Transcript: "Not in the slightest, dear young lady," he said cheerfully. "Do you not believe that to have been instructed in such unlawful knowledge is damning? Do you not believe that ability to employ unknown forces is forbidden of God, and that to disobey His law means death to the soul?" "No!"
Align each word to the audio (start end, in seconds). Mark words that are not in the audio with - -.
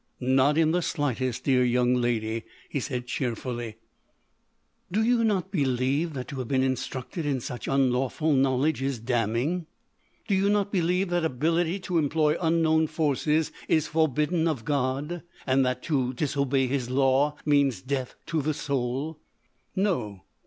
"Not 0.19 0.57
in 0.57 0.71
the 0.71 0.81
slightest, 0.81 1.43
dear 1.43 1.63
young 1.63 1.93
lady," 1.93 2.45
he 2.69 2.79
said 2.79 3.05
cheerfully. 3.05 3.75
"Do 4.91 5.03
you 5.03 5.23
not 5.23 5.51
believe 5.51 6.13
that 6.15 6.27
to 6.29 6.39
have 6.39 6.47
been 6.47 6.63
instructed 6.63 7.23
in 7.23 7.39
such 7.39 7.67
unlawful 7.67 8.33
knowledge 8.33 8.81
is 8.81 8.97
damning? 8.97 9.67
Do 10.27 10.33
you 10.33 10.49
not 10.49 10.71
believe 10.71 11.09
that 11.11 11.23
ability 11.23 11.79
to 11.81 11.99
employ 11.99 12.35
unknown 12.41 12.87
forces 12.87 13.51
is 13.67 13.85
forbidden 13.85 14.47
of 14.47 14.65
God, 14.65 15.21
and 15.45 15.63
that 15.67 15.83
to 15.83 16.15
disobey 16.15 16.65
His 16.65 16.89
law 16.89 17.35
means 17.45 17.79
death 17.83 18.15
to 18.25 18.41
the 18.41 18.55
soul?" 18.55 19.19
"No!" 19.75 20.23